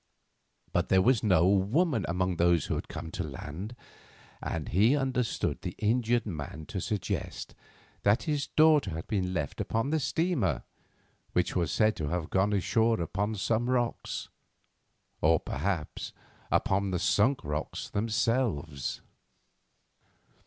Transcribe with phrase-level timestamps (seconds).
[0.73, 3.75] But there was no woman among those who had come to land,
[4.41, 7.53] and he understood the injured man to suggest
[8.01, 10.63] that his daughter had been left upon the steamer
[11.33, 14.29] which was said to have gone ashore upon some rocks;
[15.21, 16.13] or, perhaps,
[16.49, 19.01] upon the Sunk Rocks themselves.